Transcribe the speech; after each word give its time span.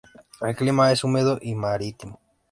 El 0.41 0.55
clima 0.55 0.91
es 0.91 1.03
húmedo 1.03 1.37
y 1.43 1.53
marítimo. 1.53 2.19